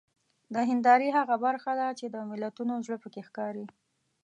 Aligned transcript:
د 0.53 0.55
هیندارې 0.69 1.09
هغه 1.17 1.35
برخه 1.45 1.71
ده 1.79 1.87
چې 1.99 2.05
د 2.13 2.15
ملتونو 2.29 2.73
زړه 2.85 2.97
پکې 3.03 3.21
ښکاري. 3.27 3.65